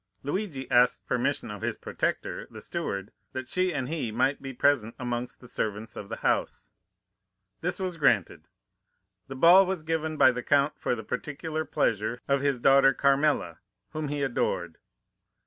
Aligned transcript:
Luigi 0.23 0.65
asked 0.71 1.05
permission 1.05 1.51
of 1.51 1.61
his 1.61 1.77
protector, 1.77 2.47
the 2.49 2.59
steward, 2.59 3.11
that 3.33 3.47
she 3.47 3.71
and 3.71 3.87
he 3.87 4.11
might 4.11 4.41
be 4.41 4.51
present 4.51 4.95
amongst 4.97 5.39
the 5.39 5.47
servants 5.47 5.95
of 5.95 6.09
the 6.09 6.15
house. 6.25 6.71
This 7.59 7.79
was 7.79 7.97
granted. 7.97 8.47
The 9.27 9.35
ball 9.35 9.63
was 9.67 9.83
given 9.83 10.17
by 10.17 10.31
the 10.31 10.41
Count 10.41 10.75
for 10.75 10.95
the 10.95 11.03
particular 11.03 11.65
pleasure 11.65 12.19
of 12.27 12.41
his 12.41 12.59
daughter 12.59 12.95
Carmela, 12.95 13.59
whom 13.91 14.07
he 14.07 14.23
adored. 14.23 14.79